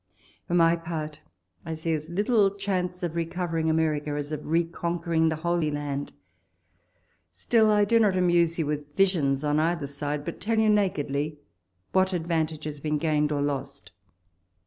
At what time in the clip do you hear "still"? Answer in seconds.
7.31-7.69